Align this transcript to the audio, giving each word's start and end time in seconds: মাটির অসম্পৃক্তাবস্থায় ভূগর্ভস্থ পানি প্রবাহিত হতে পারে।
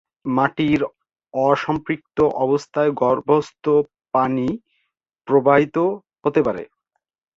মাটির 0.31 0.81
অসম্পৃক্তাবস্থায় 1.33 2.91
ভূগর্ভস্থ 2.91 3.65
পানি 4.13 4.47
প্রবাহিত 5.27 5.77
হতে 6.23 6.41
পারে। 6.47 6.63